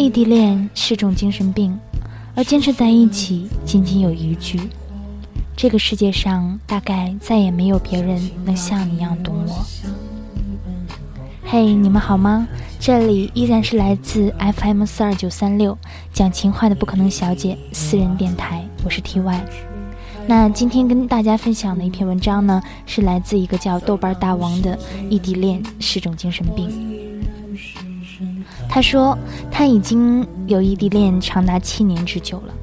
[0.00, 1.78] 异地恋是种精神病，
[2.34, 4.58] 而坚持在一起仅仅有一句：
[5.54, 9.62] 这个世界上大概再也没有别人能像你一样懂我。
[11.44, 12.48] 嘿，你们好吗？
[12.78, 15.76] 这里依然是来自 FM 四二九三六
[16.14, 19.38] 讲情话的不可能小姐私人电台，我是 TY。
[20.26, 24.78] 那今天跟大家分享的一篇文章呢，是来自一个叫豆瓣大王的
[25.10, 26.89] 异地恋是种精神病。
[28.70, 29.18] 他说
[29.50, 32.54] 他已经有异地恋长达七年之久了，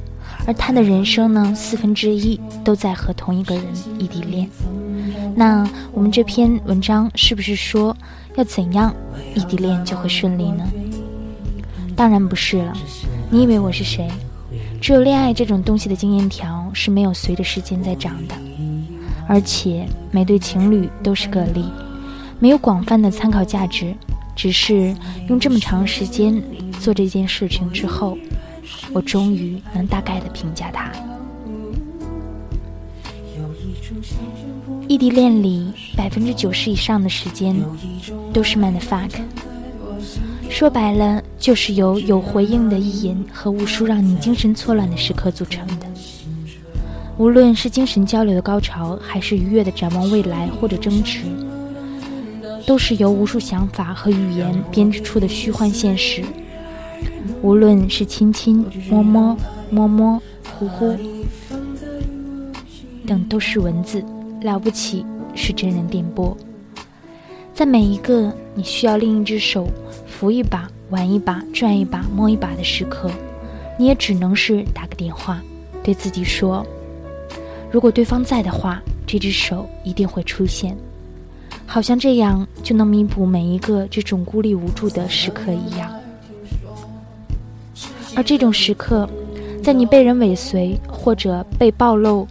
[0.47, 3.63] 而他的人生呢，四分之一都在和同一个人
[3.99, 4.49] 异地恋。
[5.35, 7.95] 那我们这篇文章是不是说
[8.35, 8.95] 要怎样
[9.35, 10.63] 异地恋就会顺利呢？
[11.95, 12.73] 当然不是了。
[13.29, 14.07] 你以为我是谁？
[14.79, 18.35] 只有恋爱这种东西的经验条是没有随着时间在长的，
[19.27, 21.65] 而且每对情侣都是个例，
[22.39, 23.93] 没有广泛的参考价值。
[24.37, 24.95] 只是
[25.27, 26.41] 用这么长时间
[26.79, 28.15] 做这件事情之后，
[28.93, 30.91] 我终于能大概的评价它。
[34.87, 37.55] 异地恋里百分之九十以上的时间
[38.31, 39.09] 都是 man fuck，
[40.49, 45.87] 说白了就是由有回应的意淫和无数让你精神错乱的时刻组成的。
[47.17, 51.21] 无论是精神交流的高潮，还是愉悦的展望未来或者争执。
[52.65, 56.23] 都是由无数想法和语言编织出的虚幻现实。
[57.41, 59.37] 无论是亲亲、摸摸、
[59.69, 60.21] 摸摸、
[60.57, 60.97] 呼呼
[63.05, 64.03] 等，都是文字。
[64.41, 66.35] 了不起是真人电波。
[67.53, 69.67] 在每一个你需要另一只手
[70.05, 73.09] 扶一把、玩一把、转一把、摸一把的时刻，
[73.79, 75.41] 你也只能是打个电话，
[75.83, 76.65] 对自己说：
[77.71, 80.77] 如果对方在的话，这只手一定会出现。
[81.69, 85.91] 好像这样就能弥补每一个这种孤立无助的时刻一样，
[88.15, 89.07] 而这种时刻，
[89.61, 92.25] 在你被人尾随或者被暴露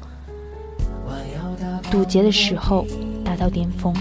[1.91, 2.85] 堵截的时候
[3.23, 3.95] 达到巅峰，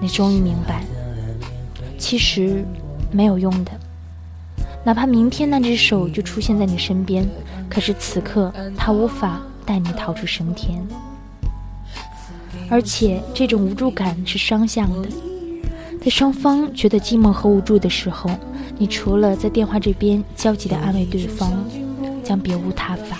[0.00, 0.82] 你终于明白，
[1.98, 2.64] 其实
[3.12, 3.70] 没有用的。
[4.84, 7.24] 哪怕明天那只手就出现在你身边，
[7.68, 10.84] 可是此刻它无法带你逃出升天。
[12.72, 15.08] 而且这种无助感是双向的，
[16.00, 18.30] 在双方觉得寂寞和无助的时候，
[18.78, 21.52] 你除了在电话这边焦急地安慰对方，
[22.24, 23.18] 将别无他法。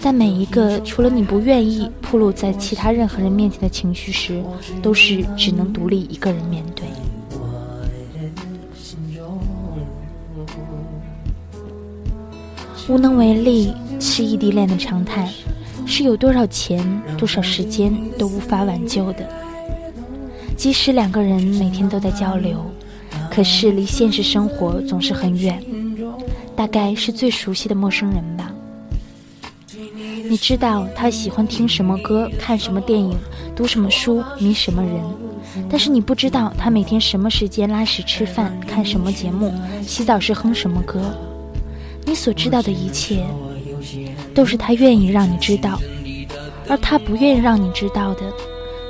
[0.00, 4.40] 在每一个除了你不愿意暴露在其他任何人面前的情绪时，
[4.80, 6.86] 都是只能独立一个人面对。
[12.88, 15.28] 无能为力是异地恋的常态。
[15.86, 16.84] 是有多少钱、
[17.16, 19.26] 多少时间都无法挽救的。
[20.56, 22.58] 即使两个人每天都在交流，
[23.30, 25.62] 可是离现实生活总是很远。
[26.56, 28.50] 大概是最熟悉的陌生人吧。
[30.28, 33.14] 你知道他喜欢听什么歌、看什么电影、
[33.54, 35.00] 读什么书、迷什么人，
[35.68, 39.52] 但是你不知道他每天什么时间拉屎、吃饭、看什么节目、
[39.82, 41.00] 洗澡时哼什么歌。
[42.04, 43.22] 你所知道的一切。
[44.36, 45.80] 都是他愿意让你知道，
[46.68, 48.20] 而他不愿意让你知道的，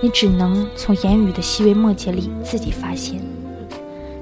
[0.02, 3.22] 你只能从言语的细微末节里自己发现。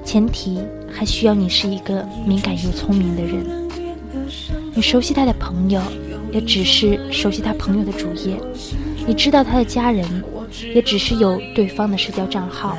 [0.05, 0.61] 前提
[0.93, 3.43] 还需要你是一个敏感又聪明的人。
[4.75, 5.81] 你熟悉他的朋友，
[6.31, 8.37] 也只是熟悉他朋友的主页；
[9.07, 10.07] 你知道他的家人，
[10.75, 12.77] 也只是有对方的社交账号。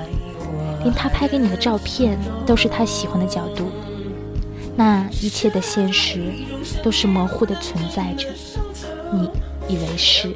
[0.84, 3.72] 连他拍给你的照片，都是他喜欢的角度。
[4.78, 6.34] 那一切的现实
[6.84, 8.28] 都是模糊的存在着，
[9.14, 9.30] 你
[9.74, 10.34] 以为是？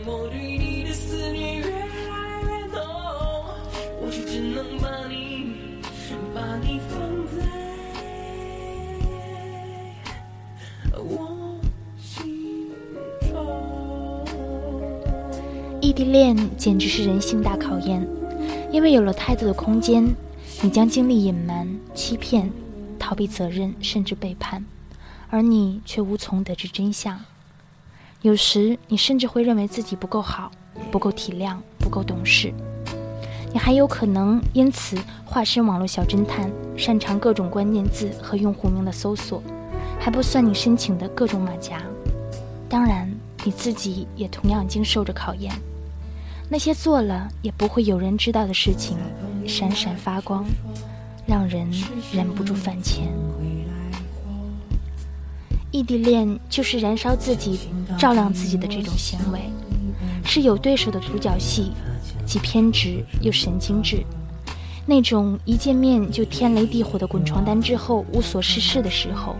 [15.82, 18.08] 异地恋简直是人性大考验，
[18.72, 20.08] 因为有了太多的空间，
[20.62, 22.50] 你将经历隐瞒、欺骗。
[23.10, 24.64] 逃避责任，甚至背叛，
[25.32, 27.20] 而你却无从得知真相。
[28.22, 30.52] 有时，你甚至会认为自己不够好，
[30.92, 32.54] 不够体谅，不够懂事。
[33.52, 34.96] 你还有可能因此
[35.26, 39.42] 化身网络小侦探，擅长各种关键字和用户名的搜索，
[40.00, 41.82] 还不算你申请的各种马甲。
[42.70, 43.12] 当然，
[43.44, 45.52] 你自己也同样经受着考验。
[46.48, 49.00] 那些做了也不会有人知道的事情，
[49.48, 50.46] 闪闪发光。
[51.30, 51.70] 让人
[52.12, 53.08] 忍不住犯贱。
[55.70, 57.60] 异地恋就是燃烧自己、
[58.00, 59.42] 照亮自己的这种行为，
[60.26, 61.72] 是有对手的独角戏，
[62.26, 64.04] 既偏执又神经质。
[64.88, 69.36] 那种一见面就天雷地火的滚床单之后无所事事的时候，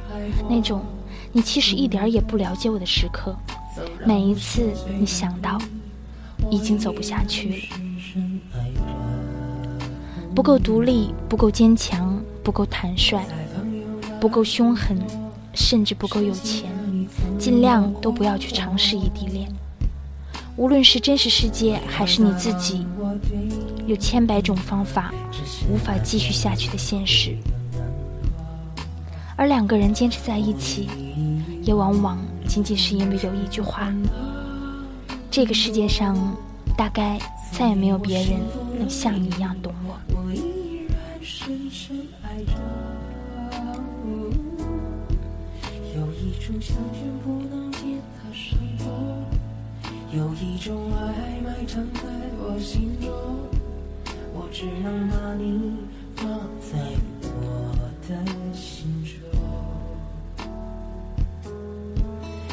[0.48, 0.86] 那种
[1.32, 3.36] 你其实一点也不了解我的时刻，
[4.06, 4.70] 每一次
[5.00, 5.58] 你想到，
[6.52, 7.56] 已经走不下去了，
[10.40, 13.20] 不够独立，不够坚强，不够坦率，
[14.22, 14.98] 不够凶狠，
[15.54, 16.72] 甚至不够有钱，
[17.38, 19.52] 尽量都不要去尝试异地恋。
[20.56, 22.88] 无论是真实世界还是你自己，
[23.86, 25.14] 有千百种方法
[25.70, 27.36] 无法继续下去的现实，
[29.36, 30.88] 而两个人坚持在一起，
[31.64, 33.94] 也往往仅仅是因为有一句话：
[35.30, 36.16] 这个世界上
[36.78, 37.20] 大概
[37.52, 38.40] 再也没有别人
[38.80, 39.74] 能像你一样懂。
[46.58, 46.76] 种
[47.24, 48.88] 不能见的伤痛。
[50.12, 52.02] 有一种爱埋藏在
[52.40, 53.12] 我心中，
[54.34, 55.76] 我只能把你
[56.16, 56.28] 放
[56.60, 56.80] 在
[57.22, 57.76] 我
[58.08, 59.14] 的心中。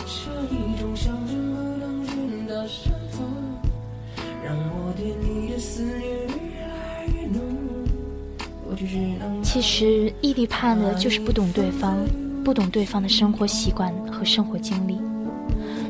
[0.05, 0.93] 这一种
[1.27, 1.33] 不
[1.81, 3.25] 能见的伤痛，
[4.45, 7.41] 让我对你的思念越来越浓。
[8.69, 8.85] 我只
[9.19, 11.97] 能其实异地怕的就是不懂对方，
[12.47, 15.01] 不懂对方的生活习惯和生活经历。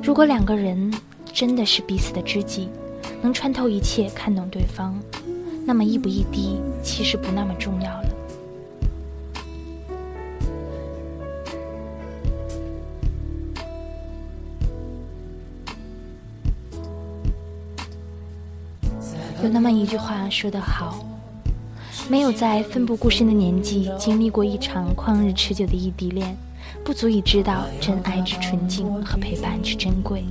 [0.03, 0.91] 如果两个人。
[1.37, 2.71] 真的是彼此的知己，
[3.21, 4.99] 能穿透一切，看懂对方，
[5.67, 8.09] 那么异不异地其实不那么重要了。
[19.43, 21.05] 有那么一句话说得好，
[22.09, 26.35] 没有在奋不顾身的年纪经历过一场旷日持久的异地恋，
[26.85, 30.25] 不足以知道真爱之纯净和陪伴之珍贵。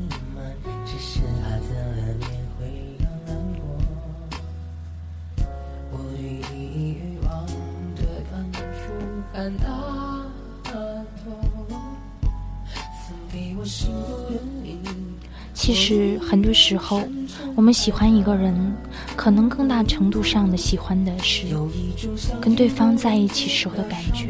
[15.54, 17.02] 其实很多时候，
[17.56, 18.56] 我们喜欢一个人，
[19.16, 21.48] 可能更大程度上的喜欢的是
[22.40, 24.30] 跟对方在一起时候的感觉。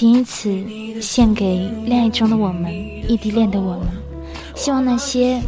[0.00, 0.50] 仅以此
[0.98, 2.72] 献给恋爱中的我们，
[3.06, 3.86] 异地恋的我们。
[4.54, 5.38] 希望那些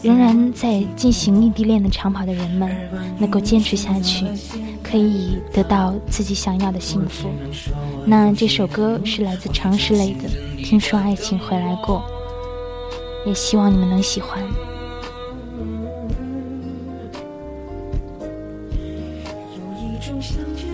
[0.00, 2.70] 仍然在进行异地恋的长跑的人们，
[3.18, 4.24] 能够坚持下去，
[4.84, 7.28] 可以得到自己想要的幸福。
[8.06, 10.28] 那这首歌是来自常石磊的
[10.64, 12.04] 《听说爱情回来过》，
[13.28, 14.40] 也希望你们能喜欢。
[20.00, 20.22] 只能
[20.66, 20.71] 把。